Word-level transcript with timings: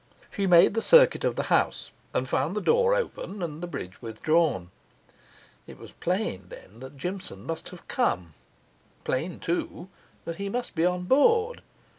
She 0.31 0.47
made 0.47 0.73
the 0.73 0.81
circuit 0.81 1.23
of 1.23 1.35
the 1.35 1.43
house, 1.53 1.91
and 2.11 2.27
found 2.27 2.55
the 2.55 2.59
door 2.59 2.95
open 2.95 3.43
and 3.43 3.61
the 3.61 3.67
bridge 3.67 4.01
withdrawn. 4.01 4.71
It 5.67 5.77
was 5.77 5.91
plain, 5.91 6.45
then, 6.49 6.79
that 6.79 6.97
Jimson 6.97 7.43
must 7.45 7.69
have 7.69 7.87
come; 7.87 8.33
plain, 9.03 9.39
too, 9.39 9.89
that 10.25 10.37
he 10.37 10.49
must 10.49 10.73
be 10.73 10.87
on 10.87 11.03
board. 11.03 11.61